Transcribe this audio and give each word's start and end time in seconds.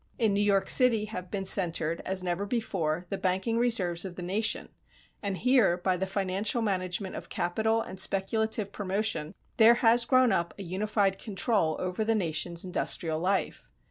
In 0.17 0.33
New 0.33 0.41
York 0.41 0.67
City 0.67 1.05
have 1.05 1.29
been 1.29 1.45
centered, 1.45 2.01
as 2.05 2.23
never 2.23 2.47
before, 2.47 3.05
the 3.11 3.19
banking 3.19 3.59
reserves 3.59 4.03
of 4.03 4.15
the 4.15 4.23
nation, 4.23 4.69
and 5.21 5.37
here, 5.37 5.77
by 5.77 5.95
the 5.95 6.07
financial 6.07 6.63
management 6.63 7.15
of 7.15 7.29
capital 7.29 7.81
and 7.83 7.99
speculative 7.99 8.71
promotion, 8.71 9.35
there 9.57 9.75
has 9.75 10.05
grown 10.05 10.31
up 10.31 10.55
a 10.57 10.63
unified 10.63 11.19
control 11.19 11.77
over 11.79 12.03
the 12.03 12.15
nation's 12.15 12.65
industrial 12.65 13.19
life. 13.19 13.69